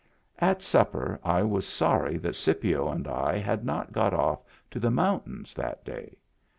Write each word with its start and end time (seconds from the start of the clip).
At 0.39 0.63
supper 0.63 1.19
I 1.23 1.43
was 1.43 1.67
sorry 1.67 2.17
that 2.17 2.35
Scipio 2.35 2.89
and 2.89 3.07
I 3.07 3.37
had 3.37 3.63
not 3.63 3.91
got 3.93 4.15
off 4.15 4.39
to 4.71 4.79
the 4.79 4.89
mountains 4.89 5.53
that 5.53 5.85
day. 5.85 6.17